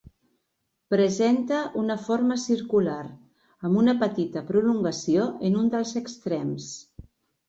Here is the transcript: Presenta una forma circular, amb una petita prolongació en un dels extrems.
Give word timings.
Presenta 0.91 1.57
una 1.81 1.97
forma 2.05 2.37
circular, 2.43 3.03
amb 3.69 3.81
una 3.81 3.95
petita 4.05 4.43
prolongació 4.47 5.27
en 5.51 5.59
un 5.61 5.69
dels 5.75 5.93
extrems. 6.03 6.67